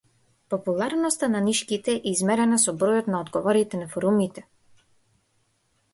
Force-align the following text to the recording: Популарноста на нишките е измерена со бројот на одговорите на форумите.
Популарноста 0.53 1.27
на 1.33 1.41
нишките 1.49 1.95
е 1.97 2.01
измерена 2.13 2.61
со 2.65 2.75
бројот 2.85 3.13
на 3.15 3.21
одговорите 3.27 3.83
на 3.85 3.91
форумите. 3.95 4.47